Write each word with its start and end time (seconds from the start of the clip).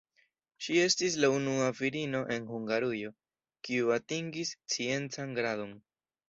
Ŝi 0.67 0.77
estis 0.85 1.17
la 1.23 1.27
unua 1.33 1.67
virino 1.79 2.21
en 2.35 2.47
Hungarujo, 2.53 3.13
kiu 3.69 3.93
atingis 3.99 4.55
sciencan 4.57 5.37
gradon. 5.43 5.79